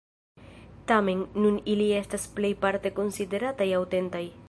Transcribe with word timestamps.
Tamen, 0.91 1.19
nun 1.43 1.59
ili 1.75 1.91
estas 1.99 2.27
plejparte 2.39 2.97
konsiderataj 3.01 3.73
aŭtentaj. 3.83 4.29